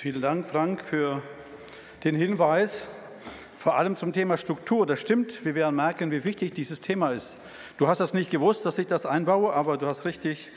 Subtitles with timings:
[0.00, 1.20] Vielen Dank, Frank, für
[2.04, 2.84] den Hinweis,
[3.58, 4.86] vor allem zum Thema Struktur.
[4.86, 7.36] Das stimmt, wir werden merken, wie wichtig dieses Thema ist.
[7.76, 10.48] Du hast das nicht gewusst, dass ich das einbaue, aber du hast richtig,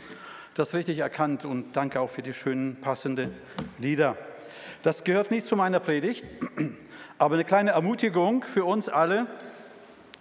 [0.54, 3.34] das richtig erkannt und danke auch für die schönen, passenden
[3.80, 4.16] Lieder.
[4.82, 6.24] Das gehört nicht zu meiner Predigt,
[7.18, 9.28] aber eine kleine Ermutigung für uns alle.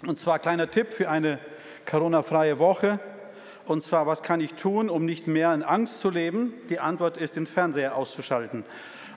[0.04, 1.38] Und zwar ein kleiner Tipp für eine
[1.88, 2.98] Corona-freie Woche.
[3.66, 6.54] Und zwar, was kann ich tun, um nicht mehr in Angst zu leben?
[6.70, 8.64] Die Antwort ist, den Fernseher auszuschalten.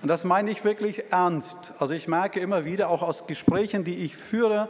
[0.02, 1.74] Und das meine ich wirklich ernst.
[1.80, 4.70] Also ich merke immer wieder, auch aus Gesprächen, die ich führe,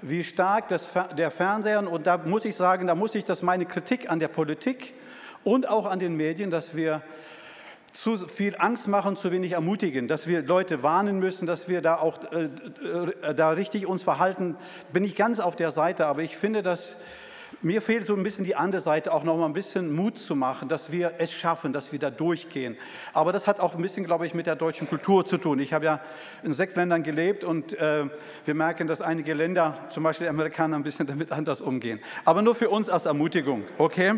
[0.00, 3.66] wie stark das, der Fernseher, und da muss ich sagen, da muss ich das meine
[3.66, 4.94] Kritik an der Politik
[5.44, 7.02] und auch an den Medien, dass wir
[7.92, 11.96] zu viel Angst machen, zu wenig ermutigen, dass wir Leute warnen müssen, dass wir da
[11.96, 14.56] auch äh, äh, da richtig uns verhalten,
[14.92, 16.06] bin ich ganz auf der Seite.
[16.06, 16.96] Aber ich finde, dass
[17.60, 20.34] mir fehlt so ein bisschen die andere Seite, auch noch mal ein bisschen Mut zu
[20.34, 22.76] machen, dass wir es schaffen, dass wir da durchgehen.
[23.12, 25.58] Aber das hat auch ein bisschen, glaube ich, mit der deutschen Kultur zu tun.
[25.58, 26.00] Ich habe ja
[26.42, 28.04] in sechs Ländern gelebt und äh,
[28.44, 32.00] wir merken, dass einige Länder, zum Beispiel die Amerikaner, ein bisschen damit anders umgehen.
[32.24, 34.14] Aber nur für uns als Ermutigung, okay?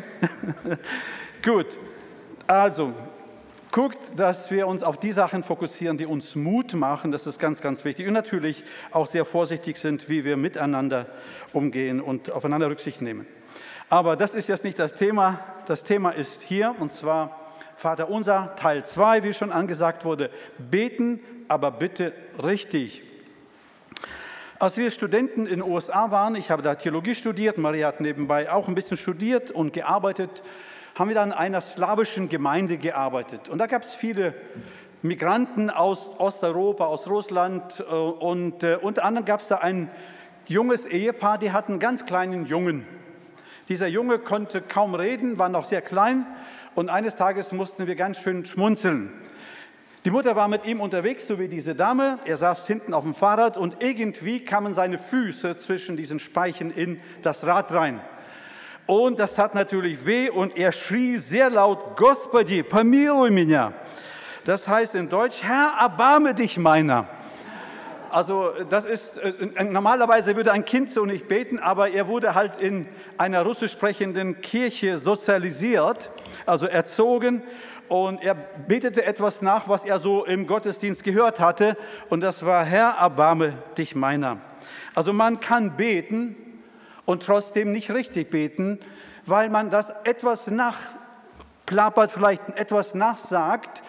[1.42, 1.78] Gut,
[2.46, 2.94] also
[3.74, 7.10] guckt, dass wir uns auf die Sachen fokussieren, die uns Mut machen.
[7.10, 8.06] Das ist ganz, ganz wichtig.
[8.06, 11.06] Und natürlich auch sehr vorsichtig sind, wie wir miteinander
[11.52, 13.26] umgehen und aufeinander Rücksicht nehmen.
[13.88, 15.40] Aber das ist jetzt nicht das Thema.
[15.66, 20.30] Das Thema ist hier, und zwar Vater unser, Teil 2, wie schon angesagt wurde.
[20.56, 22.12] Beten, aber bitte
[22.44, 23.02] richtig.
[24.60, 28.52] Als wir Studenten in den USA waren, ich habe da Theologie studiert, Maria hat nebenbei
[28.52, 30.44] auch ein bisschen studiert und gearbeitet,
[30.94, 33.48] haben wir dann in einer slawischen Gemeinde gearbeitet.
[33.48, 34.34] Und da gab es viele
[35.02, 37.80] Migranten aus Osteuropa, aus Russland.
[37.80, 39.90] Äh, und äh, unter anderem gab es da ein
[40.46, 42.86] junges Ehepaar, die hatten einen ganz kleinen Jungen.
[43.68, 46.26] Dieser Junge konnte kaum reden, war noch sehr klein.
[46.74, 49.12] Und eines Tages mussten wir ganz schön schmunzeln.
[50.04, 52.18] Die Mutter war mit ihm unterwegs, so wie diese Dame.
[52.26, 57.00] Er saß hinten auf dem Fahrrad und irgendwie kamen seine Füße zwischen diesen Speichen in
[57.22, 58.00] das Rad rein.
[58.85, 63.73] Und das tat natürlich weh und er schrie sehr laut, Господи, помилуй меня.
[64.45, 67.07] Das heißt in Deutsch, Herr, erbarme dich meiner.
[68.09, 72.59] Also das ist, äh, normalerweise würde ein Kind so nicht beten, aber er wurde halt
[72.59, 76.09] in einer russisch sprechenden Kirche sozialisiert,
[76.45, 77.43] also erzogen
[77.87, 81.77] und er betete etwas nach, was er so im Gottesdienst gehört hatte
[82.09, 84.37] und das war, Herr, erbarme dich meiner.
[84.95, 86.35] Also man kann beten,
[87.06, 88.78] und trotzdem nicht richtig beten,
[89.24, 93.82] weil man das etwas nachplappert, vielleicht etwas nachsagt,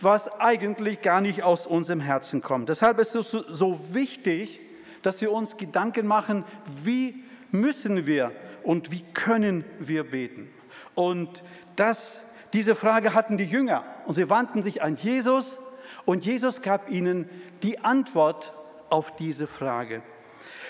[0.00, 2.68] was eigentlich gar nicht aus unserem Herzen kommt.
[2.68, 4.60] Deshalb ist es so wichtig,
[5.02, 6.44] dass wir uns Gedanken machen,
[6.82, 8.32] wie müssen wir
[8.62, 10.50] und wie können wir beten.
[10.94, 11.42] Und
[11.76, 15.58] das, diese Frage hatten die Jünger und sie wandten sich an Jesus
[16.04, 17.28] und Jesus gab ihnen
[17.62, 18.52] die Antwort
[18.88, 20.02] auf diese Frage.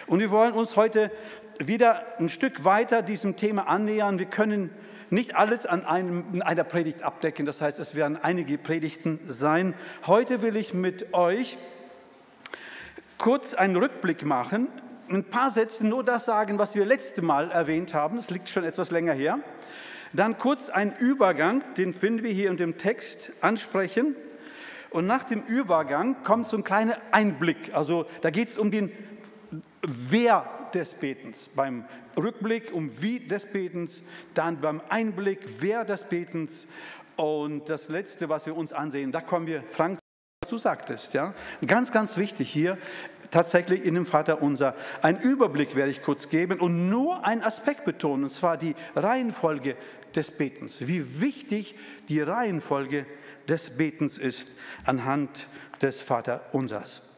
[0.06, 1.10] Und wir wollen uns heute
[1.66, 4.18] wieder ein Stück weiter diesem Thema annähern.
[4.18, 4.70] Wir können
[5.10, 7.44] nicht alles an einem, in einer Predigt abdecken.
[7.46, 9.74] Das heißt, es werden einige Predigten sein.
[10.06, 11.58] Heute will ich mit euch
[13.18, 14.68] kurz einen Rückblick machen,
[15.10, 18.16] ein paar Sätze nur das sagen, was wir letzte Mal erwähnt haben.
[18.16, 19.40] Das liegt schon etwas länger her.
[20.12, 24.16] Dann kurz einen Übergang, den finden wir hier in dem Text, ansprechen.
[24.90, 27.74] Und nach dem Übergang kommt so ein kleiner Einblick.
[27.74, 28.92] Also da geht es um den
[29.82, 31.84] Wer des Betens, beim
[32.16, 34.02] Rückblick um Wie des Betens,
[34.34, 36.66] dann beim Einblick Wer des Betens
[37.16, 39.98] und das Letzte, was wir uns ansehen, da kommen wir, Frank,
[40.42, 41.34] was du sagtest, ja,
[41.66, 42.78] ganz, ganz wichtig hier,
[43.30, 44.74] tatsächlich in dem Vater unser.
[45.02, 49.76] Ein Überblick werde ich kurz geben und nur einen Aspekt betonen, und zwar die Reihenfolge
[50.14, 50.86] des Betens.
[50.86, 51.74] Wie wichtig
[52.08, 53.06] die Reihenfolge
[53.48, 55.46] des Betens ist anhand
[55.80, 57.09] des Vater unsers.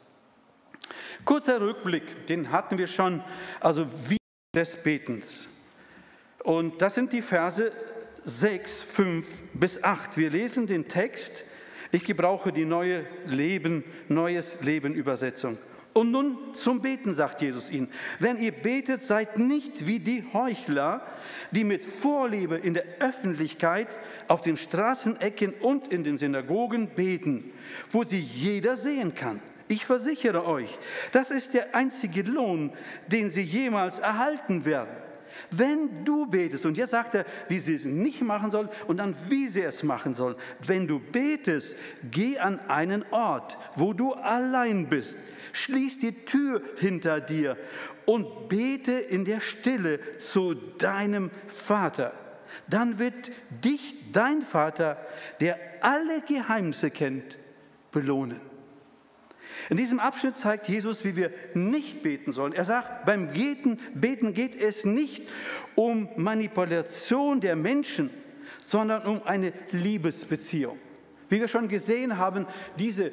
[1.25, 3.23] Kurzer Rückblick, den hatten wir schon,
[3.61, 4.19] also wie
[4.55, 5.49] des Betens.
[6.45, 7.73] Und das sind die Verse
[8.25, 10.17] 6, 5 bis 8.
[10.17, 11.45] Wir lesen den Text.
[11.91, 15.59] Ich gebrauche die neue Leben, neues Leben Übersetzung.
[15.95, 17.89] Und nun zum Beten, sagt Jesus ihnen.
[18.19, 21.07] Wenn ihr betet, seid nicht wie die Heuchler,
[21.51, 27.53] die mit Vorliebe in der Öffentlichkeit auf den Straßenecken und in den Synagogen beten,
[27.91, 29.41] wo sie jeder sehen kann.
[29.73, 30.69] Ich versichere euch,
[31.13, 32.75] das ist der einzige Lohn,
[33.07, 34.95] den sie jemals erhalten werden.
[35.51, 39.17] Wenn du betest, und jetzt sagt er, wie sie es nicht machen sollen und dann
[39.31, 40.37] wie sie es machen sollen.
[40.67, 41.75] Wenn du betest,
[42.11, 45.17] geh an einen Ort, wo du allein bist.
[45.55, 47.57] Schließ die Tür hinter dir
[48.05, 52.13] und bete in der Stille zu deinem Vater.
[52.69, 53.33] Dann wird
[53.65, 54.99] dich dein Vater,
[55.41, 57.39] der alle Geheimnisse kennt,
[57.91, 58.52] belohnen.
[59.69, 62.53] In diesem Abschnitt zeigt Jesus, wie wir nicht beten sollen.
[62.53, 63.31] Er sagt, beim
[63.95, 65.29] Beten geht es nicht
[65.75, 68.11] um Manipulation der Menschen,
[68.65, 70.79] sondern um eine Liebesbeziehung.
[71.29, 72.47] Wie wir schon gesehen haben,
[72.79, 73.13] diese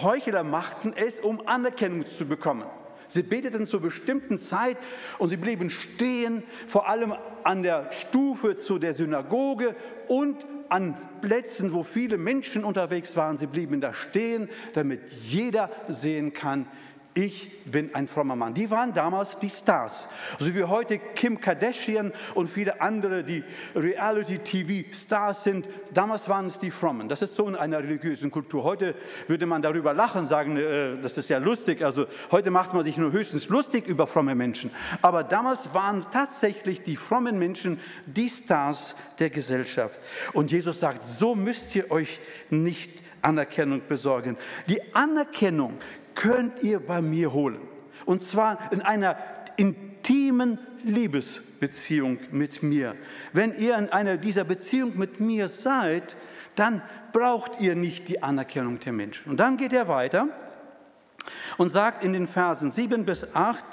[0.00, 2.64] Heuchler machten es, um Anerkennung zu bekommen.
[3.08, 4.78] Sie beteten zur bestimmten Zeit
[5.18, 7.14] und sie blieben stehen, vor allem
[7.44, 9.76] an der Stufe zu der Synagoge
[10.08, 10.36] und
[10.72, 13.36] an Plätzen, wo viele Menschen unterwegs waren.
[13.36, 16.66] Sie blieben da stehen, damit jeder sehen kann,
[17.14, 18.54] ich bin ein frommer Mann.
[18.54, 20.08] Die waren damals die Stars.
[20.38, 23.44] So wie heute Kim Kardashian und viele andere, die
[23.74, 25.68] Reality-TV-Stars sind.
[25.92, 27.08] Damals waren es die Frommen.
[27.08, 28.64] Das ist so in einer religiösen Kultur.
[28.64, 28.94] Heute
[29.28, 31.82] würde man darüber lachen, sagen, äh, das ist ja lustig.
[31.82, 34.70] Also heute macht man sich nur höchstens lustig über fromme Menschen.
[35.02, 39.98] Aber damals waren tatsächlich die frommen Menschen die Stars der Gesellschaft.
[40.32, 44.36] Und Jesus sagt, so müsst ihr euch nicht Anerkennung besorgen.
[44.68, 45.78] Die Anerkennung
[46.14, 47.60] könnt ihr bei mir holen.
[48.04, 49.16] Und zwar in einer
[49.56, 52.96] intimen Liebesbeziehung mit mir.
[53.32, 56.16] Wenn ihr in einer dieser Beziehung mit mir seid,
[56.54, 56.82] dann
[57.12, 59.30] braucht ihr nicht die Anerkennung der Menschen.
[59.30, 60.28] Und dann geht er weiter
[61.56, 63.64] und sagt in den Versen 7 bis 8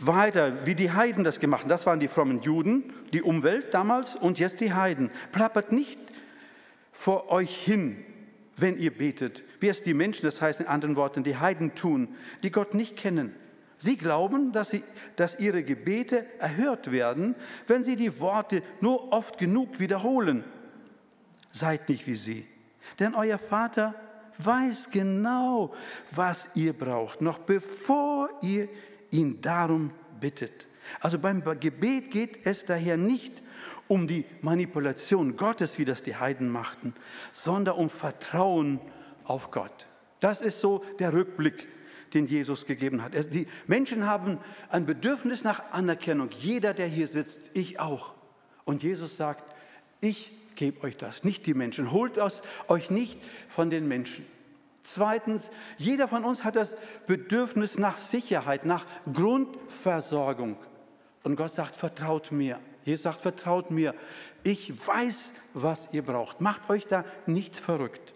[0.00, 1.68] weiter, wie die Heiden das gemacht haben.
[1.68, 5.10] Das waren die frommen Juden, die Umwelt damals und jetzt die Heiden.
[5.32, 5.98] Plappert nicht
[6.92, 8.04] vor euch hin,
[8.58, 12.14] wenn ihr betet, wie es die Menschen, das heißt in anderen Worten die Heiden tun,
[12.42, 13.34] die Gott nicht kennen.
[13.76, 14.82] Sie glauben, dass, sie,
[15.14, 17.36] dass ihre Gebete erhört werden,
[17.68, 20.44] wenn sie die Worte nur oft genug wiederholen.
[21.52, 22.46] Seid nicht wie sie,
[22.98, 23.94] denn euer Vater
[24.38, 25.72] weiß genau,
[26.10, 28.68] was ihr braucht, noch bevor ihr
[29.10, 30.66] ihn darum bittet.
[31.00, 33.42] Also beim Gebet geht es daher nicht
[33.88, 36.94] um die Manipulation Gottes, wie das die Heiden machten,
[37.32, 38.80] sondern um Vertrauen
[39.24, 39.86] auf Gott.
[40.20, 41.66] Das ist so der Rückblick,
[42.14, 43.12] den Jesus gegeben hat.
[43.32, 44.38] Die Menschen haben
[44.70, 46.30] ein Bedürfnis nach Anerkennung.
[46.30, 48.14] Jeder, der hier sitzt, ich auch.
[48.64, 49.54] Und Jesus sagt,
[50.00, 51.92] ich gebe euch das, nicht die Menschen.
[51.92, 53.18] Holt aus euch nicht
[53.48, 54.26] von den Menschen.
[54.82, 56.76] Zweitens, jeder von uns hat das
[57.06, 60.56] Bedürfnis nach Sicherheit, nach Grundversorgung.
[61.24, 62.58] Und Gott sagt, vertraut mir.
[62.88, 63.94] Jesus sagt, vertraut mir.
[64.42, 66.40] Ich weiß, was ihr braucht.
[66.40, 68.14] Macht euch da nicht verrückt.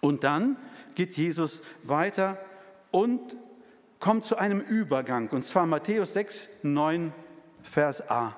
[0.00, 0.56] Und dann
[0.94, 2.38] geht Jesus weiter
[2.90, 3.36] und
[4.00, 5.28] kommt zu einem Übergang.
[5.28, 7.12] Und zwar Matthäus 6, 9,
[7.62, 8.36] Vers A.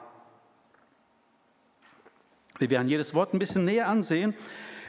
[2.59, 4.35] Wir werden jedes Wort ein bisschen näher ansehen.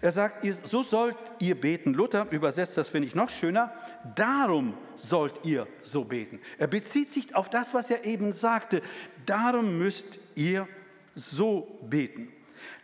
[0.02, 1.94] Er sagt, so sollt ihr beten.
[1.94, 3.74] Luther übersetzt das, finde ich, noch schöner.
[4.16, 6.40] Darum sollt ihr so beten.
[6.58, 8.82] Er bezieht sich auf das, was er eben sagte.
[9.26, 10.68] Darum müsst ihr
[11.16, 12.32] so beten.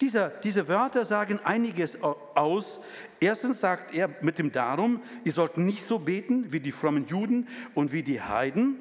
[0.02, 2.80] Dieser, diese Wörter sagen einiges aus.
[3.20, 7.48] Erstens sagt er mit dem Darum, ihr sollt nicht so beten wie die frommen Juden
[7.74, 8.78] und wie die Heiden,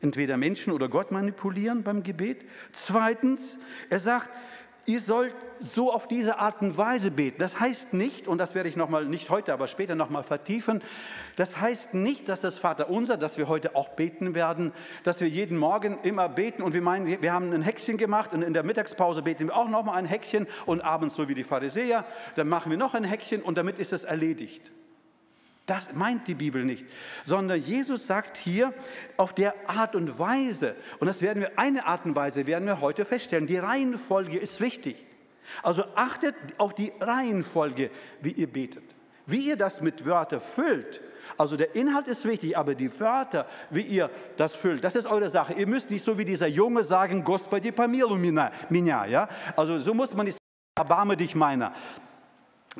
[0.00, 2.44] entweder Menschen oder Gott manipulieren beim Gebet.
[2.72, 3.58] Zweitens,
[3.88, 4.28] er sagt,
[4.86, 7.38] ihr sollt so auf diese Art und Weise beten.
[7.38, 10.22] Das heißt nicht, und das werde ich noch mal nicht heute, aber später noch mal
[10.22, 10.82] vertiefen,
[11.36, 14.72] das heißt nicht, dass das Vaterunser, das wir heute auch beten werden,
[15.04, 18.42] dass wir jeden Morgen immer beten und wir meinen, wir haben ein Häkchen gemacht und
[18.42, 21.44] in der Mittagspause beten wir auch noch mal ein Häkchen und abends so wie die
[21.44, 22.04] Pharisäer,
[22.34, 24.72] dann machen wir noch ein Häkchen und damit ist es erledigt.
[25.71, 26.85] Das meint die Bibel nicht,
[27.25, 28.73] sondern Jesus sagt hier
[29.17, 32.79] auf der Art und Weise, und das werden wir, eine Art und Weise werden wir
[32.79, 34.95] heute feststellen, die Reihenfolge ist wichtig.
[35.63, 37.91] Also achtet auf die Reihenfolge,
[38.21, 38.83] wie ihr betet.
[39.25, 41.01] Wie ihr das mit Wörtern füllt,
[41.37, 45.29] also der Inhalt ist wichtig, aber die Wörter, wie ihr das füllt, das ist eure
[45.29, 45.53] Sache.
[45.53, 49.29] Ihr müsst nicht so wie dieser Junge sagen, Господи, помилуй меня, ja?
[49.55, 51.73] Also so muss man nicht sagen, erbarme dich meiner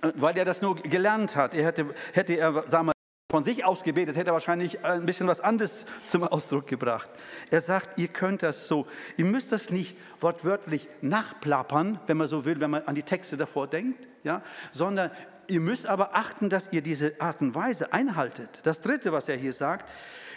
[0.01, 1.55] weil er das nur gelernt hat.
[1.55, 2.93] Er hätte, hätte er, sagen wir,
[3.31, 7.11] von sich aus gebetet, hätte er wahrscheinlich ein bisschen was anderes zum Ausdruck gebracht.
[7.51, 8.87] Er sagt, ihr könnt das so.
[9.17, 13.39] Ihr müsst das nicht wortwörtlich nachplappern, wenn man so will, wenn man an die Texte
[13.39, 15.11] davor denkt, ja, sondern
[15.49, 18.61] ihr müsst aber achten, dass ihr diese Art und Weise einhaltet.
[18.65, 19.89] Das Dritte, was er hier sagt,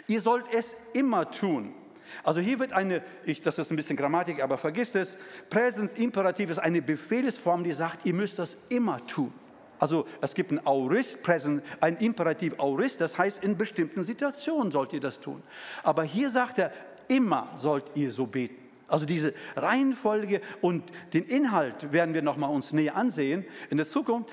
[0.07, 1.73] ihr sollt es immer tun.
[2.23, 5.17] Also hier wird eine, ich, das ist ein bisschen Grammatik, aber vergisst es,
[5.49, 9.33] Präsens Imperativ ist eine Befehlsform, die sagt, ihr müsst das immer tun.
[9.79, 11.19] Also es gibt ein Aurist,
[11.81, 15.41] ein Imperativ Aurist, das heißt, in bestimmten Situationen sollt ihr das tun.
[15.83, 16.71] Aber hier sagt er,
[17.07, 18.65] immer sollt ihr so beten.
[18.87, 23.87] Also diese Reihenfolge und den Inhalt werden wir noch mal uns näher ansehen in der
[23.87, 24.31] Zukunft.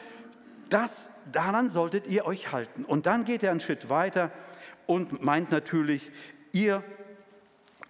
[0.68, 2.84] Das, daran solltet ihr euch halten.
[2.84, 4.30] Und dann geht er einen Schritt weiter
[4.86, 6.10] und meint natürlich,
[6.52, 6.82] ihr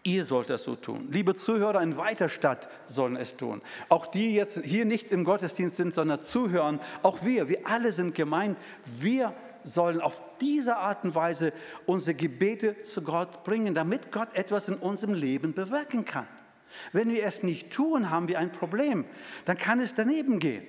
[0.04, 1.08] Ihr sollt das so tun.
[1.10, 3.62] Liebe Zuhörer in Weiterstadt sollen es tun.
[3.88, 6.80] Auch die jetzt hier nicht im Gottesdienst sind, sondern zuhören.
[7.02, 8.58] Auch wir, wir alle sind gemeint.
[8.84, 9.32] Wir
[9.62, 11.52] sollen auf diese Art und Weise
[11.86, 16.26] unsere Gebete zu Gott bringen, damit Gott etwas in unserem Leben bewirken kann.
[16.92, 19.04] Wenn wir es nicht tun, haben wir ein Problem.
[19.44, 20.64] Dann kann es daneben gehen.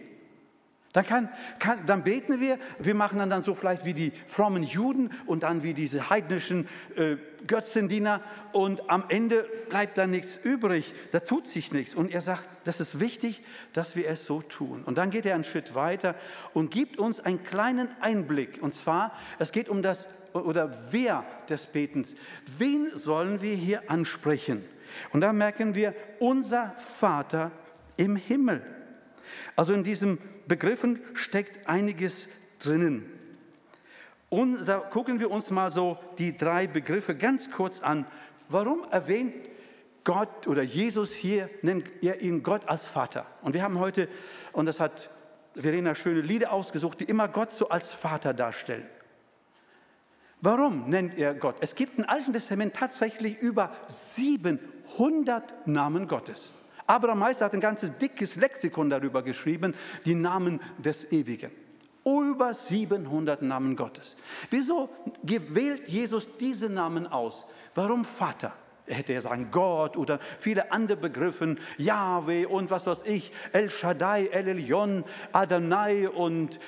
[0.93, 4.61] Dann, kann, kann, dann beten wir, wir machen dann, dann so vielleicht wie die frommen
[4.61, 8.21] Juden und dann wie diese heidnischen äh, Götzendiener
[8.51, 11.95] und am Ende bleibt dann nichts übrig, da tut sich nichts.
[11.95, 14.83] Und er sagt, das ist wichtig, dass wir es so tun.
[14.83, 16.15] Und dann geht er einen Schritt weiter
[16.53, 18.61] und gibt uns einen kleinen Einblick.
[18.61, 22.15] Und zwar, es geht um das oder wer des Betens.
[22.57, 24.63] Wen sollen wir hier ansprechen?
[25.11, 27.51] Und da merken wir, unser Vater
[27.97, 28.61] im Himmel.
[29.55, 32.27] Also in diesen Begriffen steckt einiges
[32.59, 33.09] drinnen.
[34.29, 38.05] Unser, gucken wir uns mal so die drei Begriffe ganz kurz an.
[38.49, 39.35] Warum erwähnt
[40.03, 43.25] Gott oder Jesus hier, nennt er ihn Gott als Vater?
[43.41, 44.07] Und wir haben heute,
[44.51, 45.09] und das hat
[45.53, 48.87] Verena schöne Lieder ausgesucht, die immer Gott so als Vater darstellen.
[50.41, 51.55] Warum nennt er Gott?
[51.61, 56.51] Es gibt im Alten Testament tatsächlich über 700 Namen Gottes.
[56.87, 59.73] Abraham Meister hat ein ganzes dickes Lexikon darüber geschrieben,
[60.05, 61.51] die Namen des Ewigen.
[62.05, 64.17] Über 700 Namen Gottes.
[64.49, 64.89] Wieso
[65.23, 67.47] gewählt Jesus diese Namen aus?
[67.75, 68.53] Warum Vater?
[68.85, 73.69] Er hätte ja sagen Gott oder viele andere Begriffe, Yahweh und was weiß ich, El
[73.69, 76.59] Shaddai, El Elyon, Adonai und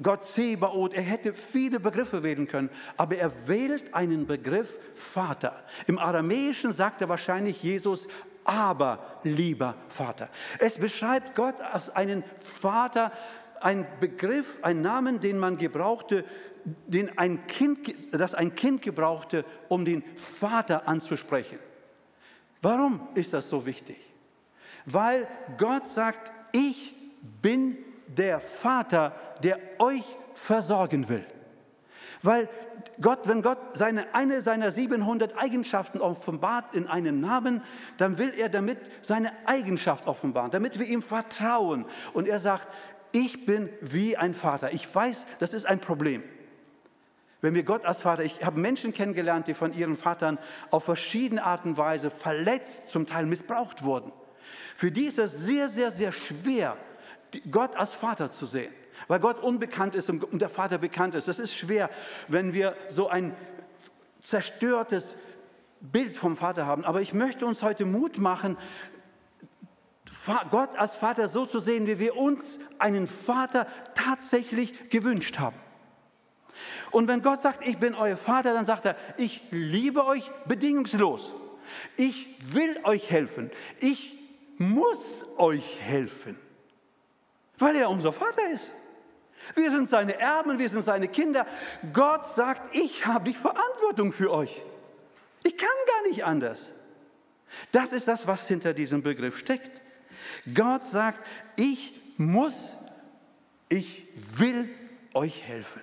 [0.00, 0.94] Gott Zebaoth.
[0.94, 5.64] Er hätte viele Begriffe wählen können, aber er wählt einen Begriff Vater.
[5.88, 8.06] Im Aramäischen sagt er wahrscheinlich Jesus
[8.44, 10.28] aber lieber Vater.
[10.58, 13.12] Es beschreibt Gott als einen Vater,
[13.60, 16.24] ein Begriff, ein Namen, den man gebrauchte,
[16.64, 21.58] den ein Kind, das ein Kind gebrauchte, um den Vater anzusprechen.
[22.62, 23.98] Warum ist das so wichtig?
[24.86, 26.94] Weil Gott sagt, ich
[27.42, 31.26] bin der Vater, der euch versorgen will.
[32.24, 32.48] Weil
[33.02, 37.62] Gott, wenn Gott seine, eine seiner 700 Eigenschaften offenbart in einem Namen,
[37.98, 41.84] dann will er damit seine Eigenschaft offenbaren, damit wir ihm vertrauen.
[42.14, 42.66] Und er sagt,
[43.12, 44.72] ich bin wie ein Vater.
[44.72, 46.22] Ich weiß, das ist ein Problem.
[47.42, 50.38] Wenn wir Gott als Vater, ich habe Menschen kennengelernt, die von ihren Vatern
[50.70, 54.12] auf verschiedene Arten und Weise verletzt, zum Teil missbraucht wurden.
[54.74, 56.78] Für die ist es sehr, sehr, sehr schwer,
[57.50, 58.72] Gott als Vater zu sehen
[59.08, 61.28] weil Gott unbekannt ist und der Vater bekannt ist.
[61.28, 61.90] Das ist schwer,
[62.28, 63.36] wenn wir so ein
[64.22, 65.14] zerstörtes
[65.80, 66.84] Bild vom Vater haben.
[66.84, 68.56] Aber ich möchte uns heute Mut machen,
[70.50, 75.56] Gott als Vater so zu sehen, wie wir uns einen Vater tatsächlich gewünscht haben.
[76.90, 81.32] Und wenn Gott sagt, ich bin euer Vater, dann sagt er, ich liebe euch bedingungslos.
[81.96, 83.50] Ich will euch helfen.
[83.80, 84.16] Ich
[84.56, 86.38] muss euch helfen,
[87.58, 88.70] weil er unser Vater ist.
[89.54, 91.46] Wir sind seine Erben, wir sind seine Kinder.
[91.92, 94.62] Gott sagt, ich habe die Verantwortung für euch.
[95.42, 96.72] Ich kann gar nicht anders.
[97.72, 99.82] Das ist das, was hinter diesem Begriff steckt.
[100.54, 101.24] Gott sagt,
[101.56, 102.76] ich muss,
[103.68, 104.68] ich will
[105.12, 105.80] euch helfen.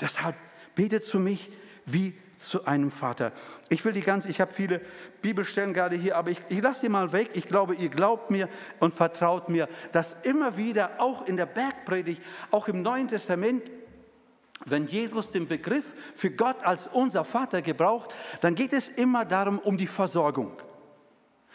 [0.00, 0.36] Deshalb
[0.74, 1.50] betet zu mich
[1.86, 3.32] wie zu einem Vater.
[3.68, 4.80] Ich will die ganze, ich habe viele
[5.26, 7.30] Bibelstellen gerade hier, aber ich, ich lasse sie mal weg.
[7.34, 12.22] Ich glaube, ihr glaubt mir und vertraut mir, dass immer wieder, auch in der Bergpredigt,
[12.52, 13.64] auch im Neuen Testament,
[14.66, 19.58] wenn Jesus den Begriff für Gott als unser Vater gebraucht, dann geht es immer darum,
[19.58, 20.52] um die Versorgung.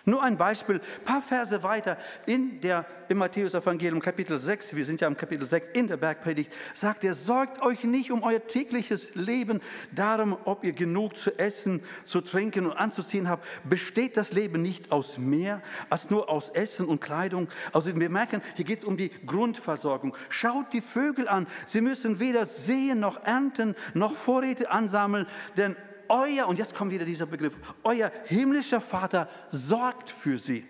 [0.06, 4.86] Nur ein Beispiel, ein paar Verse weiter in der im Matthäus Evangelium Kapitel 6, wir
[4.86, 8.46] sind ja im Kapitel 6 in der Bergpredigt, sagt er, sorgt euch nicht um euer
[8.48, 9.60] tägliches Leben,
[9.92, 13.46] darum, ob ihr genug zu essen, zu trinken und anzuziehen habt.
[13.70, 17.50] Besteht das Leben nicht aus mehr als nur aus Essen und Kleidung?
[17.74, 20.16] Also wir merken, hier geht es um die Grundversorgung.
[20.30, 25.28] Schaut die Vögel an, sie müssen weder sehen noch ernten noch Vorräte ansammeln,
[25.58, 25.76] denn
[26.12, 30.66] euer, und jetzt kommt wieder dieser Begriff, euer himmlischer Vater sorgt für sie.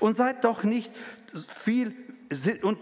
[0.00, 0.90] Und seid doch nicht
[1.48, 1.94] viel,
[2.62, 2.78] und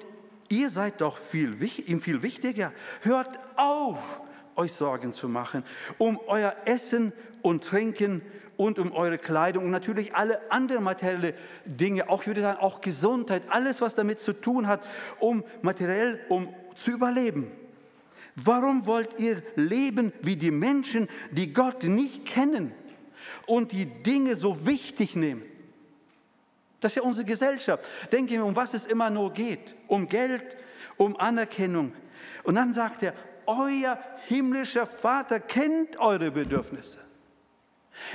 [0.49, 1.57] ihr seid doch viel,
[1.87, 2.73] ihm viel wichtiger.
[3.03, 4.23] Hört auf,
[4.57, 5.65] euch Sorgen zu machen
[5.99, 8.23] um euer Essen und Trinken
[8.57, 12.81] und um eure Kleidung und natürlich alle anderen materielle Dinge, auch ich würde sagen, auch
[12.81, 14.83] Gesundheit, alles, was damit zu tun hat,
[15.21, 17.51] um materiell, um zu überleben.
[18.35, 22.73] Warum wollt ihr leben wie die Menschen, die Gott nicht kennen
[23.47, 25.43] und die Dinge so wichtig nehmen?
[26.81, 27.85] Das ist ja unsere Gesellschaft.
[28.11, 29.75] Denken wir, um was es immer nur geht.
[29.87, 30.57] Um Geld,
[30.97, 31.93] um Anerkennung.
[32.43, 33.15] Und dann sagt er,
[33.47, 36.99] euer himmlischer Vater kennt eure Bedürfnisse.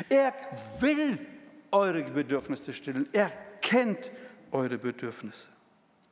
[0.10, 0.34] Er
[0.80, 1.20] will
[1.72, 3.08] eure Bedürfnisse stillen.
[3.14, 3.32] Er
[3.62, 4.12] kennt
[4.52, 5.48] eure Bedürfnisse.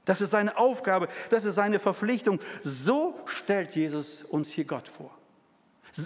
[0.06, 2.40] Das ist seine Aufgabe, das ist seine Verpflichtung.
[2.64, 5.12] So stellt Jesus uns hier Gott vor.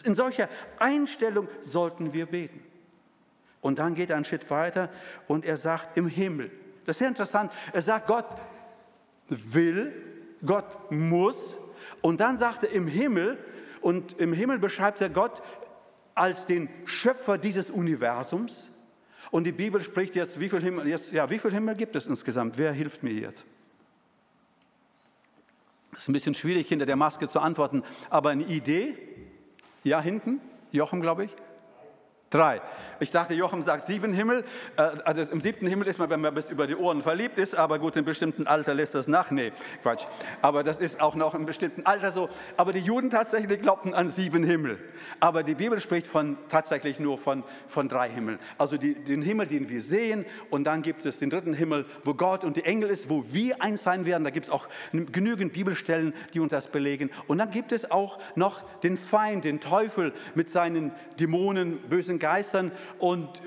[0.06, 2.64] In solcher Einstellung sollten wir beten.
[3.62, 4.90] Und dann geht er einen Schritt weiter
[5.28, 6.50] und er sagt im Himmel.
[6.86, 7.52] Das ist sehr interessant.
[7.74, 8.26] Er sagt, Gott
[9.28, 9.94] will,
[10.46, 11.58] Gott muss.
[12.02, 13.38] Und dann sagt er im Himmel,
[13.82, 15.42] und im Himmel beschreibt er Gott
[16.16, 18.72] als den Schöpfer dieses Universums.
[19.32, 22.08] Und die Bibel spricht jetzt, wie viel Himmel, jetzt, ja, wie viel Himmel gibt es
[22.08, 22.58] insgesamt?
[22.58, 23.46] Wer hilft mir jetzt?
[26.00, 28.96] Es ist ein bisschen schwierig, hinter der Maske zu antworten, aber eine Idee?
[29.84, 30.40] Ja, hinten?
[30.72, 31.36] Jochen, glaube ich.
[32.30, 32.62] Drei.
[33.00, 34.44] Ich dachte, Jochen sagt sieben Himmel.
[34.78, 37.56] Äh, also im siebten Himmel ist man, wenn man bis über die Ohren verliebt ist,
[37.56, 39.32] aber gut, in bestimmten Alter lässt das nach.
[39.32, 40.06] Nee, Quatsch.
[40.44, 42.30] Aber das ist auch noch einem bestimmten Alter so.
[42.56, 44.78] Aber die Juden tatsächlich glaubten an sieben Himmel.
[45.20, 48.38] Aber die Bibel spricht von, tatsächlich nur von, von drei Himmeln.
[48.60, 52.14] Also die, den Himmel, den wir sehen, und dann gibt es den dritten Himmel, wo
[52.14, 54.24] Gott und die Engel ist, wo wir eins sein werden.
[54.24, 57.10] Da gibt es auch genügend Bibelstellen, die uns das belegen.
[57.28, 62.72] Und dann gibt es auch noch den Feind, den Teufel mit seinen Dämonen, bösen Geistern
[63.00, 63.42] und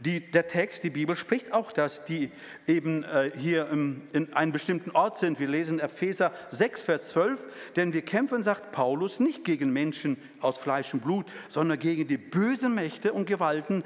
[0.00, 2.30] die, der Text, die Bibel spricht auch, dass die
[2.66, 5.40] eben äh, hier im, in einem bestimmten Ort sind.
[5.40, 10.58] Wir lesen Epheser 6, Vers 12, denn wir kämpfen, sagt Paulus, nicht gegen Menschen aus
[10.58, 13.84] Fleisch und Blut, sondern gegen die bösen Mächte und Gewalten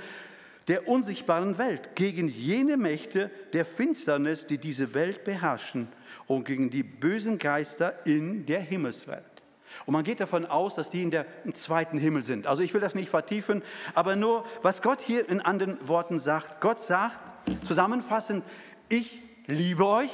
[0.68, 5.86] der unsichtbaren Welt, gegen jene Mächte der Finsternis, die diese Welt beherrschen
[6.26, 9.35] und gegen die bösen Geister in der Himmelswelt.
[9.84, 12.46] Und man geht davon aus, dass die in der zweiten Himmel sind.
[12.46, 13.62] Also ich will das nicht vertiefen,
[13.94, 16.60] aber nur, was Gott hier in anderen Worten sagt.
[16.60, 18.44] Gott sagt zusammenfassend,
[18.88, 20.10] ich liebe euch,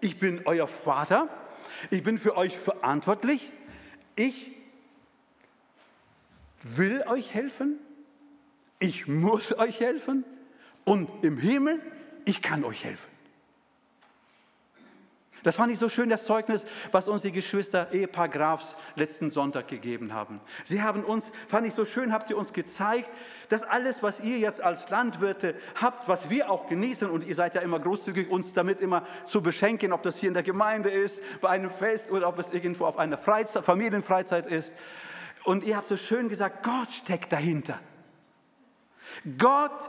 [0.00, 1.28] ich bin euer Vater,
[1.90, 3.50] ich bin für euch verantwortlich,
[4.16, 4.52] ich
[6.62, 7.78] will euch helfen,
[8.78, 10.24] ich muss euch helfen
[10.84, 11.80] und im Himmel,
[12.24, 13.15] ich kann euch helfen.
[15.46, 19.68] Das fand ich so schön, das Zeugnis, was uns die Geschwister Ehepaar Grafs letzten Sonntag
[19.68, 20.40] gegeben haben.
[20.64, 23.08] Sie haben uns, fand ich so schön, habt ihr uns gezeigt,
[23.48, 27.54] dass alles, was ihr jetzt als Landwirte habt, was wir auch genießen, und ihr seid
[27.54, 31.22] ja immer großzügig, uns damit immer zu beschenken, ob das hier in der Gemeinde ist,
[31.40, 34.74] bei einem Fest oder ob es irgendwo auf einer Freizeit, Familienfreizeit ist.
[35.44, 37.78] Und ihr habt so schön gesagt, Gott steckt dahinter.
[39.38, 39.88] Gott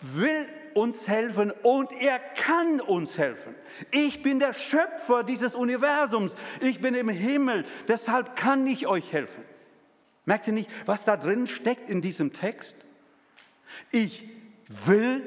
[0.00, 3.54] will uns helfen und er kann uns helfen.
[3.90, 6.36] Ich bin der Schöpfer dieses Universums.
[6.60, 7.64] Ich bin im Himmel.
[7.88, 9.44] Deshalb kann ich euch helfen.
[10.24, 12.76] Merkt ihr nicht, was da drin steckt in diesem Text?
[13.90, 14.28] Ich
[14.68, 15.22] will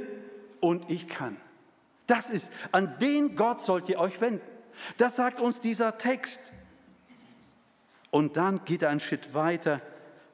[0.60, 1.38] und ich kann.
[2.08, 4.45] Das ist, an den Gott sollt ihr euch wenden.
[4.97, 6.51] Das sagt uns dieser Text.
[8.10, 9.82] Und dann geht er einen Schritt weiter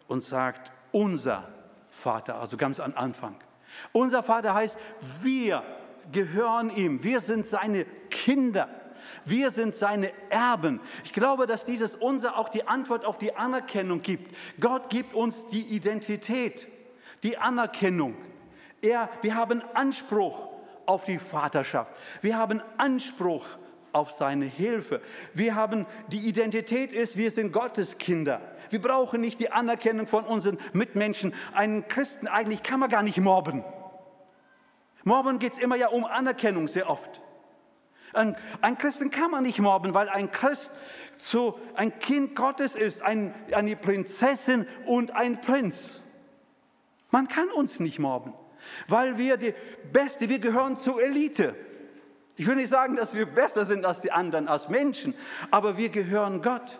[0.07, 1.47] und sagt, unser
[1.89, 3.35] Vater, also ganz am Anfang.
[3.91, 4.77] Unser Vater heißt,
[5.21, 5.63] wir
[6.11, 8.69] gehören ihm, wir sind seine Kinder.
[9.25, 10.79] Wir sind seine Erben.
[11.03, 14.35] Ich glaube, dass dieses unser auch die Antwort auf die Anerkennung gibt.
[14.59, 16.67] Gott gibt uns die Identität,
[17.23, 18.15] die Anerkennung.
[18.81, 20.47] Er, wir haben Anspruch
[20.85, 21.91] auf die Vaterschaft.
[22.21, 23.45] Wir haben Anspruch
[23.91, 25.01] auf seine Hilfe.
[25.33, 28.41] Wir haben die Identität ist, wir sind Gottes Kinder.
[28.69, 31.33] Wir brauchen nicht die Anerkennung von unseren Mitmenschen.
[31.53, 33.63] Einen Christen eigentlich kann man gar nicht mobben.
[35.03, 37.21] Mobben geht es immer ja um Anerkennung sehr oft.
[38.13, 40.71] Ein, ein, Christen kann man nicht mobben, weil ein Christ
[41.17, 46.01] so ein Kind Gottes ist, ein, eine Prinzessin und ein Prinz.
[47.11, 48.33] Man kann uns nicht mobben,
[48.87, 49.53] weil wir die
[49.91, 51.55] Beste, wir gehören zur Elite.
[52.35, 55.15] Ich will nicht sagen, dass wir besser sind als die anderen, als Menschen,
[55.49, 56.79] aber wir gehören Gott.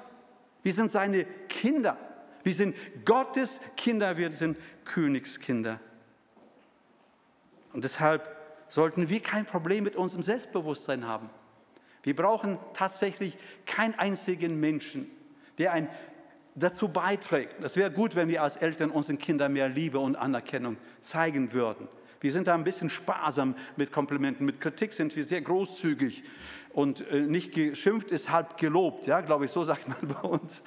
[0.67, 1.97] Wir sind seine Kinder.
[2.43, 2.75] Wir sind
[3.05, 5.79] Gottes Kinder, wir sind Königskinder.
[7.71, 8.29] Und deshalb
[8.67, 11.29] sollten wir kein Problem mit unserem Selbstbewusstsein haben.
[12.03, 15.09] Wir brauchen tatsächlich keinen einzigen Menschen,
[15.57, 15.87] der ein
[16.55, 17.63] dazu beiträgt.
[17.63, 21.87] Es wäre gut, wenn wir als Eltern unseren Kindern mehr Liebe und Anerkennung zeigen würden.
[22.19, 24.45] Wir sind da ein bisschen sparsam mit Komplimenten.
[24.45, 26.25] Mit Kritik sind wir sehr großzügig.
[26.77, 30.61] Und äh, nicht geschimpft ist halb gelobt, ja, glaube ich, so sagt man bei uns.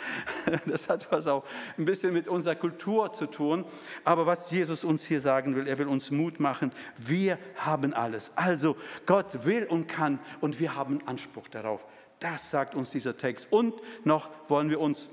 [0.67, 1.45] Das hat was auch
[1.79, 3.65] ein bisschen mit unserer Kultur zu tun.
[4.03, 6.73] Aber was Jesus uns hier sagen will, er will uns Mut machen.
[6.97, 8.33] Wir haben alles.
[8.35, 11.87] Also Gott will und kann und wir haben Anspruch darauf.
[12.19, 13.47] Das sagt uns dieser Text.
[13.53, 15.11] Und noch wollen wir uns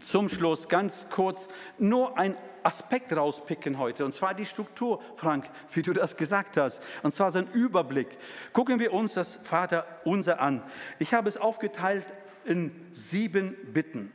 [0.00, 5.82] zum Schluss ganz kurz nur ein Aspekt rauspicken heute, und zwar die Struktur, Frank, wie
[5.82, 8.08] du das gesagt hast, und zwar sein Überblick.
[8.52, 10.62] Gucken wir uns das Vater unser an.
[10.98, 12.06] Ich habe es aufgeteilt
[12.44, 14.12] in sieben Bitten.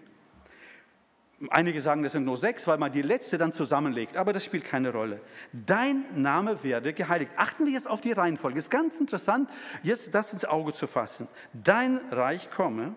[1.50, 4.66] Einige sagen, das sind nur sechs, weil man die letzte dann zusammenlegt, aber das spielt
[4.66, 5.22] keine Rolle.
[5.54, 7.32] Dein Name werde geheiligt.
[7.36, 8.58] Achten wir jetzt auf die Reihenfolge.
[8.58, 9.48] Es ist ganz interessant,
[9.84, 11.28] jetzt das ins Auge zu fassen.
[11.54, 12.96] Dein Reich komme,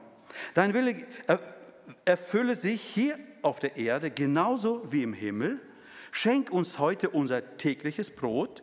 [0.54, 1.06] dein Wille
[2.04, 5.60] erfülle sich hier auf der Erde genauso wie im Himmel.
[6.12, 8.62] Schenk uns heute unser tägliches Brot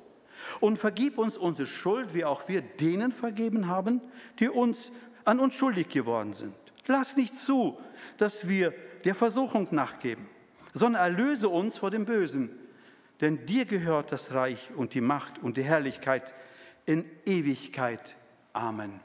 [0.59, 4.01] und vergib uns unsere Schuld, wie auch wir denen vergeben haben,
[4.39, 4.91] die uns
[5.25, 6.55] an uns schuldig geworden sind.
[6.87, 7.77] Lass nicht zu,
[8.17, 10.27] dass wir der Versuchung nachgeben,
[10.73, 12.49] sondern erlöse uns vor dem Bösen.
[13.21, 16.33] Denn dir gehört das Reich und die Macht und die Herrlichkeit
[16.85, 18.15] in Ewigkeit.
[18.53, 18.99] Amen.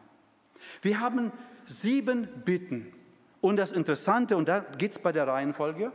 [0.80, 1.32] Wir haben
[1.64, 2.92] sieben Bitten.
[3.42, 5.92] Und das Interessante, und da geht es bei der Reihenfolge,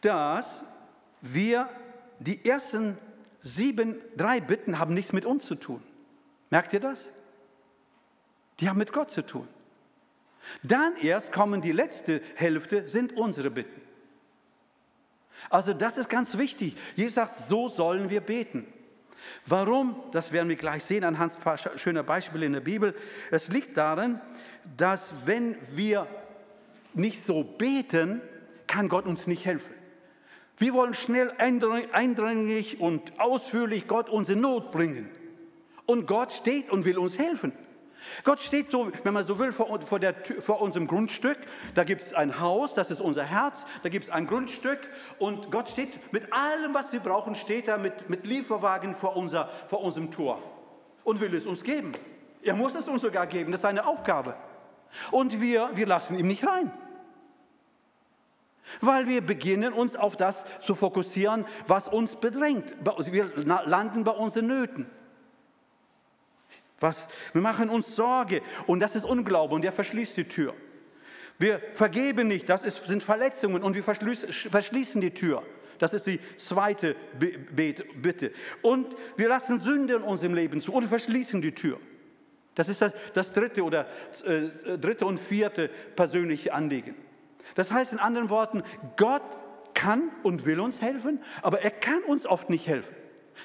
[0.00, 0.64] dass
[1.20, 1.68] wir
[2.18, 2.98] die ersten
[3.40, 5.82] sieben, drei Bitten haben nichts mit uns zu tun.
[6.50, 7.12] Merkt ihr das?
[8.58, 9.46] Die haben mit Gott zu tun.
[10.64, 13.80] Dann erst kommen die letzte Hälfte, sind unsere Bitten.
[15.48, 16.76] Also das ist ganz wichtig.
[16.96, 18.66] Jesus sagt, so sollen wir beten.
[19.46, 19.96] Warum?
[20.12, 22.94] Das werden wir gleich sehen anhand ein paar schöner Beispiele in der Bibel.
[23.30, 24.20] Es liegt darin,
[24.76, 26.06] dass wenn wir
[26.94, 28.20] nicht so beten,
[28.66, 29.74] kann Gott uns nicht helfen.
[30.56, 35.08] Wir wollen schnell eindringlich und ausführlich Gott unsere Not bringen.
[35.86, 37.52] Und Gott steht und will uns helfen.
[38.24, 41.38] Gott steht so, wenn man so will, vor, vor, der, vor unserem Grundstück.
[41.74, 43.66] Da gibt es ein Haus, das ist unser Herz.
[43.82, 44.78] Da gibt es ein Grundstück.
[45.18, 49.48] Und Gott steht mit allem, was wir brauchen, steht da mit, mit Lieferwagen vor, unser,
[49.66, 50.42] vor unserem Tor
[51.04, 51.92] und will es uns geben.
[52.42, 54.34] Er muss es uns sogar geben, das ist seine Aufgabe.
[55.10, 56.72] Und wir, wir lassen ihm nicht rein.
[58.80, 62.74] Weil wir beginnen, uns auf das zu fokussieren, was uns bedrängt.
[63.10, 64.86] Wir landen bei unseren Nöten.
[66.80, 70.54] Was, wir machen uns Sorge und das ist Unglaube und der verschließt die Tür.
[71.38, 75.42] Wir vergeben nicht, das ist, sind Verletzungen und wir verschließen die Tür.
[75.78, 78.32] Das ist die zweite Bitte.
[78.62, 81.78] Und wir lassen Sünde in unserem Leben zu und verschließen die Tür.
[82.56, 83.86] Das ist das, das dritte oder
[84.26, 86.96] äh, dritte und vierte persönliche Anliegen.
[87.54, 88.64] Das heißt in anderen Worten,
[88.96, 89.22] Gott
[89.74, 92.92] kann und will uns helfen, aber er kann uns oft nicht helfen.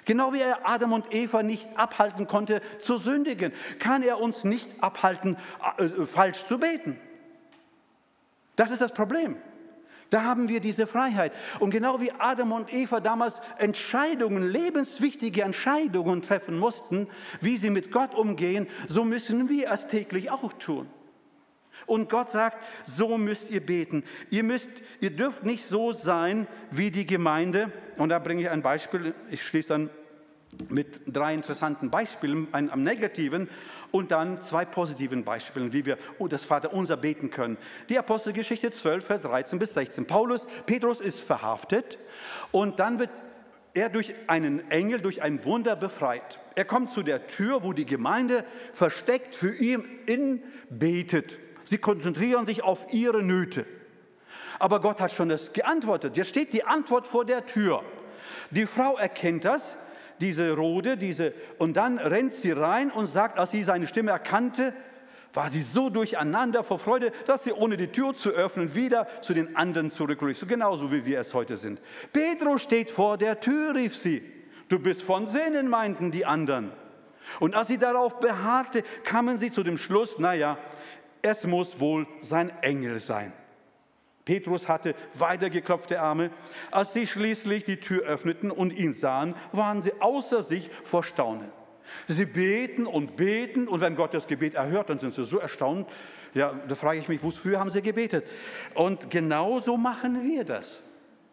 [0.06, 4.84] Genau wie er Adam und Eva nicht abhalten konnte zu sündigen, kann er uns nicht
[4.84, 5.38] abhalten,
[5.78, 7.00] äh, äh, falsch zu beten.
[8.56, 9.38] Das ist das Problem.
[10.10, 11.34] Da haben wir diese Freiheit.
[11.60, 17.08] Und genau wie Adam und Eva damals Entscheidungen, lebenswichtige Entscheidungen treffen mussten,
[17.42, 20.88] wie sie mit Gott umgehen, so müssen wir es täglich auch tun.
[21.86, 24.04] Und Gott sagt, so müsst ihr beten.
[24.30, 24.70] Ihr müsst,
[25.00, 27.72] ihr dürft nicht so sein wie die Gemeinde.
[27.98, 29.14] Und da bringe ich ein Beispiel.
[29.30, 29.90] Ich schließe dann
[30.70, 33.50] mit drei interessanten Beispielen, einem negativen
[33.92, 35.98] und dann zwei positiven Beispielen, wie wir
[36.30, 37.58] das Vaterunser beten können.
[37.90, 40.06] Die Apostelgeschichte 12, Vers 13 bis 16.
[40.06, 41.98] Paulus, Petrus ist verhaftet
[42.52, 43.10] und dann wird
[43.74, 46.40] er durch einen Engel, durch ein Wunder befreit.
[46.56, 51.38] Er kommt zu der Tür, wo die Gemeinde versteckt für ihn in betet.
[51.74, 53.66] Sie konzentrieren sich auf ihre Nöte.
[54.60, 56.16] Aber Gott hat schon das geantwortet.
[56.16, 57.82] Jetzt steht die Antwort vor der Tür.
[58.52, 59.76] Die Frau erkennt das,
[60.22, 64.72] diese Rode, diese, und dann rennt sie rein und sagt, als sie seine Stimme erkannte,
[65.34, 69.34] war sie so durcheinander vor Freude, dass sie ohne die Tür zu öffnen wieder zu
[69.34, 70.38] den anderen zurückrief.
[70.38, 71.82] So genauso wie wir es heute sind.
[72.12, 74.22] Petrus steht vor der Tür, rief sie.
[74.70, 76.72] Du bist von Sinnen, meinten die anderen.
[77.40, 80.60] Und als sie darauf beharrte, kamen sie zu dem Schluss, naja,
[81.24, 83.34] es muss wohl sein Engel sein.
[84.26, 86.30] Petrus hatte weitergeklopfte Arme.
[86.72, 91.50] Als sie schließlich die Tür öffneten und ihn sahen, waren sie außer sich vor Staunen.
[92.08, 95.90] Sie beten und beten und wenn Gott das Gebet erhört, dann sind sie so erstaunt.
[96.34, 98.26] Ja, da frage ich mich, wofür haben sie gebetet?
[98.74, 100.82] Und genau so machen wir das.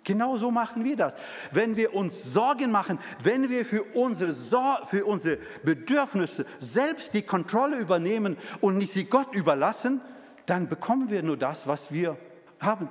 [0.05, 1.15] Genau so machen wir das.
[1.51, 7.23] Wenn wir uns Sorgen machen, wenn wir für unsere, Sor für unsere Bedürfnisse selbst die
[7.23, 10.01] Kontrolle übernehmen und nicht sie Gott überlassen,
[10.47, 12.17] dann bekommen wir nur das, was wir
[12.61, 12.91] haben.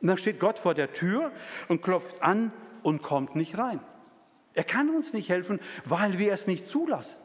[0.00, 1.30] Und dann steht Gott vor der Tür
[1.68, 3.78] und klopft an und kommt nicht rein.
[4.54, 7.18] Er kann uns nicht helfen, weil wir es nicht zulassen.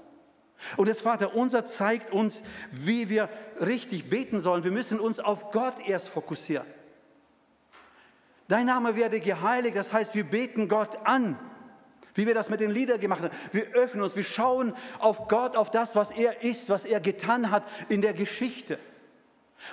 [0.75, 4.63] Und das Vater unser zeigt uns, wie wir richtig beten sollen.
[4.63, 6.65] Wir müssen uns auf Gott erst fokussieren.
[8.47, 11.37] Dein Name werde geheiligt, das heißt, wir beten Gott an,
[12.15, 13.35] wie wir das mit den Liedern gemacht haben.
[13.51, 17.51] Wir öffnen uns, wir schauen auf Gott, auf das, was er ist, was er getan
[17.51, 18.79] hat in der Geschichte.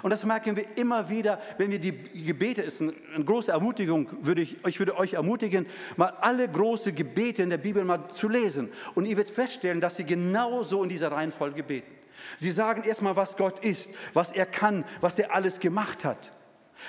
[0.03, 4.43] Und das merken wir immer wieder, wenn wir die Gebete, ist eine große Ermutigung, würde
[4.43, 8.73] ich, ich würde euch ermutigen, mal alle große Gebete in der Bibel mal zu lesen.
[8.95, 11.93] Und ihr werdet feststellen, dass sie genauso in dieser Reihenfolge beten.
[12.39, 16.33] Sie sagen erstmal, was Gott ist, was er kann, was er alles gemacht hat.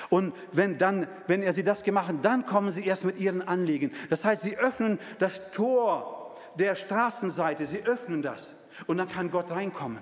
[0.10, 3.42] Und wenn, dann, wenn er sie das gemacht hat, dann kommen sie erst mit ihren
[3.42, 3.92] Anliegen.
[4.10, 8.56] Das heißt, sie öffnen das Tor der Straßenseite, sie öffnen das.
[8.88, 10.00] Und dann kann Gott reinkommen.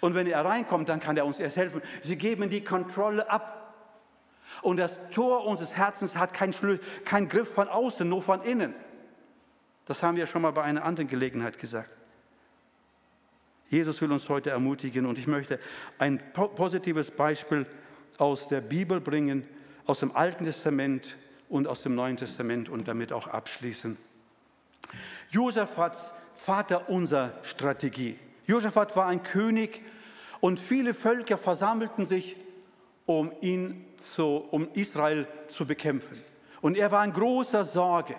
[0.00, 1.82] Und wenn er reinkommt, dann kann er uns erst helfen.
[2.02, 3.74] Sie geben die Kontrolle ab.
[4.60, 6.54] Und das Tor unseres Herzens hat keinen
[7.04, 8.74] kein Griff von außen, nur von innen.
[9.86, 11.92] Das haben wir schon mal bei einer anderen Gelegenheit gesagt.
[13.68, 15.58] Jesus will uns heute ermutigen und ich möchte
[15.98, 17.66] ein positives Beispiel
[18.18, 19.46] aus der Bibel bringen,
[19.86, 21.16] aus dem Alten Testament
[21.48, 23.96] und aus dem Neuen Testament und damit auch abschließen.
[25.30, 25.96] Josaphat
[26.34, 28.18] Vater unser Strategie.
[28.46, 29.82] Josaphat war ein König
[30.40, 32.36] und viele Völker versammelten sich,
[33.06, 36.20] um ihn zu, um Israel zu bekämpfen.
[36.60, 38.16] Und er war in großer Sorge.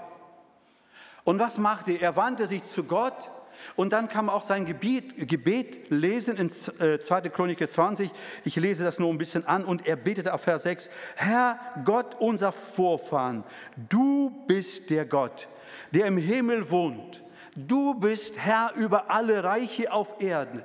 [1.23, 2.01] Und was machte er?
[2.01, 3.29] Er wandte sich zu Gott
[3.75, 6.77] und dann kann man auch sein Gebet, Gebet lesen in 2.
[6.79, 8.11] Äh, Chronik 20.
[8.45, 10.89] Ich lese das nur ein bisschen an und er betete auf Vers 6.
[11.15, 13.43] Herr Gott, unser Vorfahren,
[13.89, 15.47] du bist der Gott,
[15.91, 17.23] der im Himmel wohnt.
[17.55, 20.63] Du bist Herr über alle Reiche auf Erden.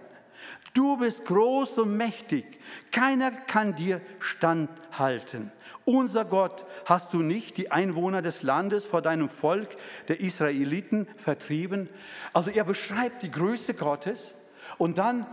[0.75, 2.45] Du bist groß und mächtig.
[2.91, 5.51] Keiner kann dir standhalten.
[5.89, 9.71] Unser Gott, hast du nicht die Einwohner des Landes vor deinem Volk,
[10.09, 11.89] der Israeliten, vertrieben?
[12.35, 14.35] Also er beschreibt die Größe Gottes
[14.77, 15.25] und dann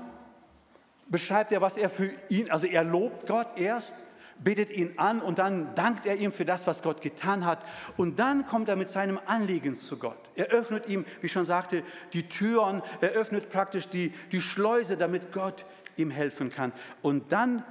[1.10, 3.96] beschreibt er, was er für ihn, also er lobt Gott erst,
[4.42, 7.60] betet ihn an und dann dankt er ihm für das, was Gott getan hat.
[7.98, 10.30] Und dann kommt er mit seinem Anliegen zu Gott.
[10.36, 14.96] Er öffnet ihm, wie ich schon sagte, die Türen, er öffnet praktisch die, die Schleuse,
[14.96, 15.66] damit Gott
[15.98, 16.72] ihm helfen kann.
[17.02, 17.66] Und dann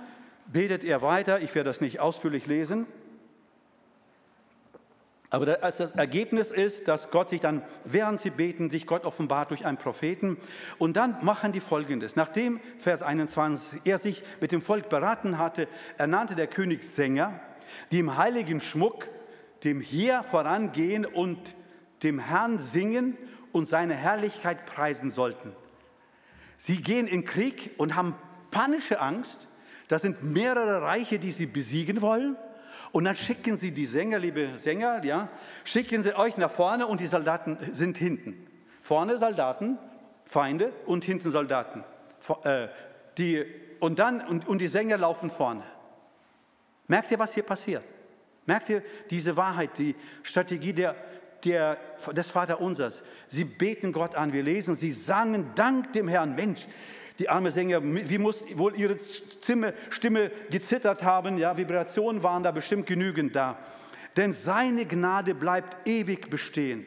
[0.47, 2.87] betet er weiter, ich werde das nicht ausführlich lesen,
[5.35, 9.67] aber das Ergebnis ist, dass Gott sich dann, während sie beten, sich Gott offenbart durch
[9.67, 10.37] einen Propheten.
[10.79, 12.15] Und dann machen die Folgendes.
[12.15, 15.67] Nachdem, Vers 21, er sich mit dem Volk beraten hatte,
[15.99, 17.41] ernannte der König Sänger,
[17.91, 19.09] die im heiligen Schmuck
[19.65, 21.57] dem Heer vorangehen und
[22.05, 23.19] dem Herrn singen
[23.51, 25.51] und seine Herrlichkeit preisen sollten.
[26.57, 28.15] Sie gehen in Krieg und haben
[28.53, 29.49] panische Angst,
[29.95, 32.37] das sind mehrere Reiche, die sie besiegen wollen.
[32.91, 35.29] Und dann schicken sie die Sänger, liebe Sänger, ja,
[35.63, 38.45] schicken sie euch nach vorne und die Soldaten sind hinten.
[38.83, 39.79] Vorne Soldaten,
[40.25, 41.85] Feinde und hinten Soldaten.
[42.43, 42.67] Äh,
[43.19, 43.45] die,
[43.79, 45.63] und, dann, und, und die Sänger laufen vorne.
[46.89, 47.85] Merkt ihr, was hier passiert?
[48.47, 50.97] Merkt ihr diese Wahrheit, die Strategie der,
[51.45, 51.79] der,
[52.11, 53.05] des Vaterunsers?
[53.29, 56.35] Sie beten Gott an, wir lesen, sie sangen Dank dem Herrn.
[56.35, 56.67] Mensch,
[57.19, 61.39] die arme Sänger, wie muss wohl ihre Stimme, gezittert haben?
[61.39, 63.59] Ja, Vibrationen waren da bestimmt genügend da.
[64.17, 66.87] Denn seine Gnade bleibt ewig bestehen.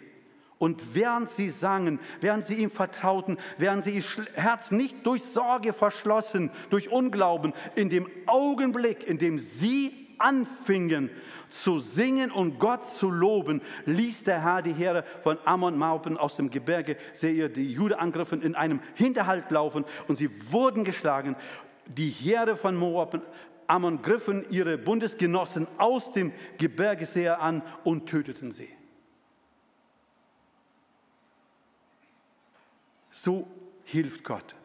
[0.60, 5.72] Und während sie sangen, während sie ihm vertrauten, während sie ihr Herz nicht durch Sorge
[5.72, 11.10] verschlossen, durch Unglauben, in dem Augenblick, in dem sie anfingen
[11.50, 16.36] zu singen und Gott zu loben, ließ der Herr die Heere von Ammon Maupen aus
[16.36, 21.36] dem Gebirge, sehe ihr, die Jude angriffen, in einem Hinterhalt laufen und sie wurden geschlagen.
[21.86, 23.22] Die Heere von Moab
[23.68, 28.70] Ammon griffen ihre Bundesgenossen aus dem Gebirgesee an und töteten sie.
[33.10, 33.48] So
[33.84, 34.56] hilft Gott.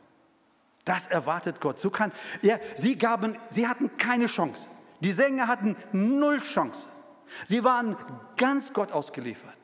[0.84, 1.78] Das erwartet Gott.
[1.78, 2.12] So kann
[2.42, 4.68] er, sie gaben, sie hatten keine Chance.
[5.02, 6.88] Die Sänger hatten null Chance.
[7.48, 7.96] Sie waren
[8.36, 9.56] ganz Gott ausgeliefert.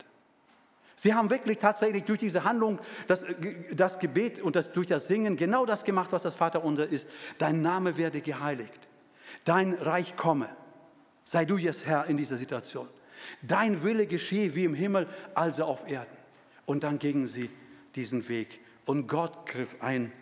[0.96, 3.24] Sie haben wirklich tatsächlich durch diese Handlung, das,
[3.72, 7.08] das Gebet und das, durch das Singen genau das gemacht, was das Vaterunser ist.
[7.38, 8.88] Dein Name werde geheiligt.
[9.44, 10.48] Dein Reich komme.
[11.22, 12.88] Sei du jetzt Herr in dieser Situation.
[13.42, 16.16] Dein Wille geschehe wie im Himmel, also auf Erden.
[16.66, 17.48] Und dann gingen sie
[17.94, 18.60] diesen Weg.
[18.84, 20.12] Und Gott griff ein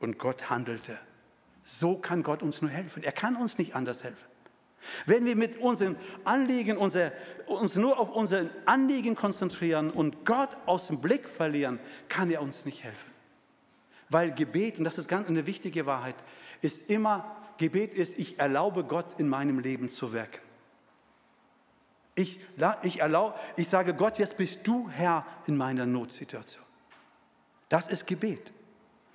[0.00, 0.98] und Gott handelte.
[1.64, 3.02] So kann Gott uns nur helfen.
[3.02, 4.33] Er kann uns nicht anders helfen.
[5.06, 7.12] Wenn wir mit unseren Anliegen unser,
[7.46, 12.64] uns nur auf unsere Anliegen konzentrieren und Gott aus dem Blick verlieren, kann er uns
[12.64, 13.10] nicht helfen.
[14.08, 16.16] Weil Gebet, und das ist ganz eine wichtige Wahrheit,
[16.60, 20.40] ist immer, Gebet ist, ich erlaube Gott in meinem Leben zu wirken.
[22.14, 22.38] Ich,
[22.82, 26.62] ich, erlaube, ich sage Gott, jetzt bist du Herr in meiner Notsituation.
[27.68, 28.52] Das ist Gebet.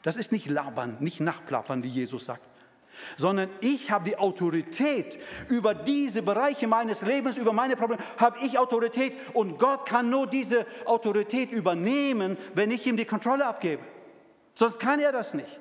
[0.01, 2.48] Das ist nicht labern, nicht nachplappern, wie Jesus sagt
[3.17, 8.57] sondern ich habe die Autorität über diese Bereiche meines Lebens, über meine Probleme, habe ich
[8.57, 13.83] Autorität und Gott kann nur diese Autorität übernehmen, wenn ich ihm die Kontrolle abgebe.
[14.55, 15.59] Sonst kann er das nicht.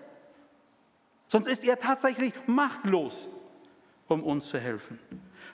[1.28, 3.28] Sonst ist er tatsächlich machtlos,
[4.08, 4.98] um uns zu helfen.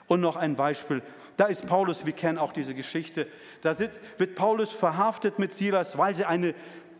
[0.07, 1.01] Und noch ein Beispiel.
[1.35, 3.27] Da ist Paulus, wir kennen auch diese Geschichte.
[3.61, 6.53] Da wird Paulus verhaftet mit Silas, weil sie eine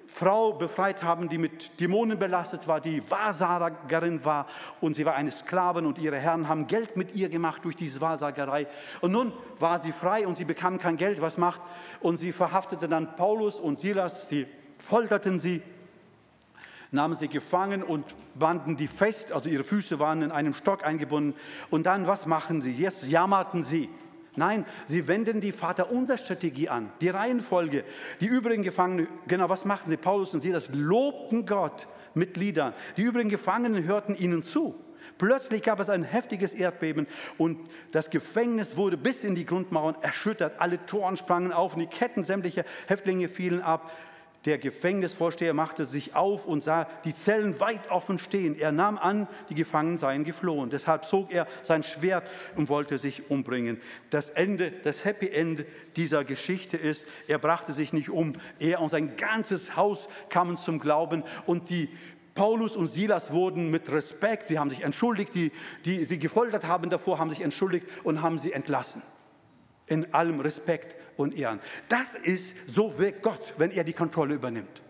[0.08, 4.48] Frau befreit haben, die mit Dämonen belastet war, die Wahrsagerin war
[4.82, 8.02] und sie war eine Sklavin und ihre Herren haben Geld mit ihr gemacht durch diese
[8.02, 8.68] Wahrsagerei.
[9.02, 11.22] Und nun war sie frei und sie bekam kein Geld.
[11.22, 11.62] Was macht?
[12.02, 14.48] Und sie verhaftete dann Paulus und Silas, sie
[14.80, 15.62] folterten sie,
[16.92, 21.38] nahmen sie gefangen und banden die fest, also ihre Füße waren in einem Stock eingebunden.
[21.70, 22.72] Und dann, was machen sie?
[22.72, 23.90] Jetzt jammerten sie.
[24.38, 27.84] Nein, sie wenden die Vaterunser-Strategie an, die Reihenfolge.
[28.22, 29.98] Die übrigen Gefangenen, genau, was machten sie?
[29.98, 32.74] Paulus und Silas lobten Gott mit Liedern.
[32.98, 34.76] Die übrigen Gefangenen hörten ihnen zu.
[35.18, 40.60] Plötzlich gab es ein heftiges Erdbeben und das Gefängnis wurde bis in die Grundmauern erschüttert.
[40.60, 43.92] Alle Toren sprangen auf und die Ketten sämtlicher Häftlinge fielen ab.
[44.46, 48.56] Der Gefängnisvorsteher machte sich auf und sah die Zellen weit offen stehen.
[48.56, 50.70] Er nahm an, die Gefangenen seien geflohen.
[50.70, 53.82] Deshalb zog er sein Schwert und wollte sich umbringen.
[54.12, 58.34] Das Ende, das Happy End dieser Geschichte ist, er brachte sich nicht um.
[58.60, 61.90] Er und sein ganzes Haus kamen zum Glauben und die
[62.36, 65.54] Paulus und Silas wurden mit Respekt, sie haben sich entschuldigt, die,
[65.86, 69.02] die sie gefoltert haben davor, haben sich entschuldigt und haben sie entlassen.
[69.88, 71.60] In allem Respekt und Ehren.
[71.90, 74.82] Das ist, so wirkt Gott, wenn er die Kontrolle übernimmt.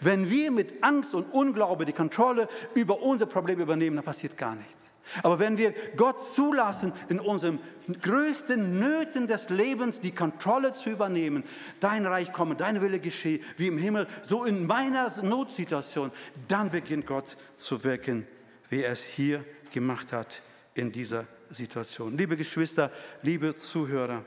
[0.00, 4.54] Wenn wir mit Angst und Unglaube die Kontrolle über unser Problem übernehmen, dann passiert gar
[4.54, 4.84] nichts.
[5.22, 7.58] Aber wenn wir Gott zulassen, in unseren
[8.00, 11.44] größten Nöten des Lebens die Kontrolle zu übernehmen,
[11.80, 16.10] dein Reich komme, dein Wille geschehe, wie im Himmel, so in meiner Notsituation,
[16.48, 18.26] dann beginnt Gott zu wirken,
[18.70, 20.40] wie er es hier gemacht hat
[20.74, 22.16] in dieser Situation.
[22.16, 22.90] Liebe Geschwister,
[23.22, 24.24] liebe Zuhörer,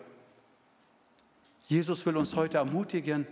[1.68, 3.28] Jesus will uns heute ermutigen,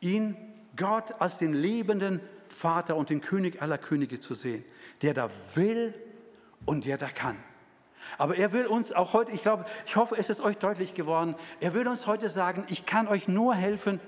[0.00, 0.36] ihn,
[0.74, 4.64] Gott, als den lebenden Vater und den König aller Könige zu sehen,
[5.02, 5.94] der da will
[6.64, 7.36] und der da kann.
[8.16, 11.34] Aber er will uns auch heute, ich glaube, ich hoffe, es ist euch deutlich geworden,
[11.60, 14.00] er will uns heute sagen, ich kann euch nur helfen,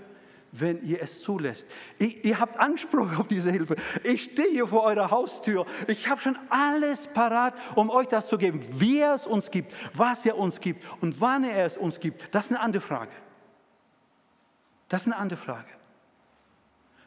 [0.50, 1.68] wenn ihr es zulässt.
[1.98, 3.76] Ihr, ihr, habt Anspruch auf diese Hilfe.
[4.04, 5.66] Ich stehe hier vor eurer Haustür.
[5.86, 8.60] Ich habe schon alles parat, um euch das zu geben.
[8.78, 12.32] Wie er es uns gibt, was er uns gibt und wann er es uns gibt,
[12.32, 13.10] das ist eine andere Frage.
[14.94, 15.66] Das ist eine andere Frage.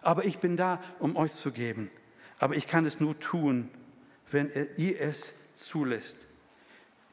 [0.02, 1.90] Aber ich bin da, um euch zu geben.
[2.38, 3.70] Aber ich kann es nur tun,
[4.30, 6.18] wenn ihr es zulässt.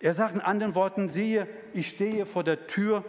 [0.01, 3.05] Er sagt in anderen Worten, siehe, ich stehe vor der Tür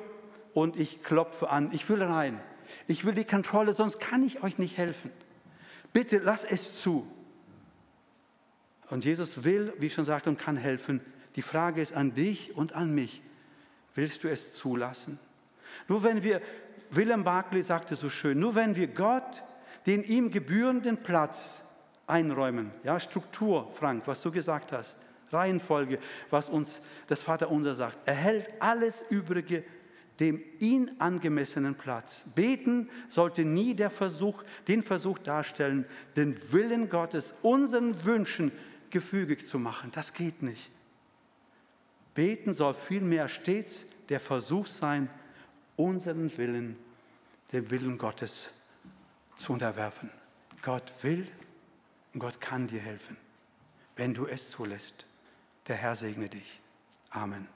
[0.54, 1.72] und ich klopfe an.
[1.72, 2.40] Ich will rein.
[2.86, 5.10] Ich will die Kontrolle, sonst kann ich euch nicht helfen.
[5.92, 7.12] Bitte lass es zu.
[8.92, 11.02] Und Jesus will, wie ich schon sagte, und kann helfen.
[11.36, 13.24] Die Frage ist an dich und an mich.
[13.96, 15.18] Willst du es zulassen?
[15.88, 16.42] Nur wenn wir
[16.92, 19.44] Willem Barclay sagte so schön, nur wenn wir Gott
[19.86, 21.60] den ihm gebührenden Platz
[22.08, 24.98] einräumen, ja, Struktur, Frank, was du gesagt hast,
[25.32, 29.64] Reihenfolge, was uns das Vaterunser sagt, erhält alles Übrige
[30.20, 32.24] dem ihn angemessenen Platz.
[32.36, 38.52] Beten sollte nie der Versuch, den Versuch darstellen, den Willen Gottes unseren Wünschen
[38.90, 39.92] gefügig zu machen.
[39.94, 40.72] Das geht nicht.
[42.14, 45.10] Beten soll vielmehr stets der Versuch sein,
[45.76, 46.78] unseren Willen
[47.52, 48.52] dem Willen Gottes
[49.36, 50.10] zu unterwerfen.
[50.62, 51.28] Gott will
[52.14, 53.18] und Gott kann dir helfen,
[53.96, 55.06] wenn du es zulässt.
[55.68, 56.60] Der Herr segne dich.
[57.10, 57.48] Amen.